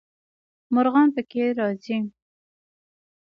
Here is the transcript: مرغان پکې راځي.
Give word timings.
مرغان 0.73 1.07
پکې 1.15 1.43
راځي. 1.57 1.97